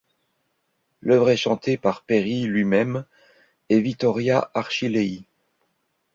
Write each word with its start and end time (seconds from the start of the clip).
L'œuvre 1.03 1.29
est 1.29 1.37
chantée 1.37 1.77
par 1.77 2.01
Peri, 2.03 2.45
lui-même 2.45 3.05
et 3.69 3.79
Vittoria 3.79 4.49
Archilei. 4.55 5.25